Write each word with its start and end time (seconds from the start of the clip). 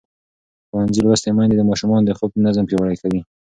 ښوونځې 0.67 1.01
لوستې 1.05 1.29
میندې 1.37 1.55
د 1.57 1.63
ماشومانو 1.69 2.07
د 2.07 2.11
خوب 2.17 2.31
نظم 2.45 2.63
پیاوړی 2.69 2.97
کوي. 3.01 3.21